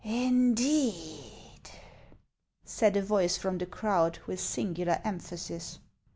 "Indeed!" 0.03 1.69
said 2.65 2.97
a 2.97 3.03
voice 3.03 3.37
from 3.37 3.59
the 3.59 3.67
crowd, 3.67 4.17
with 4.25 4.39
singular 4.39 4.99
emphasis. 5.03 5.77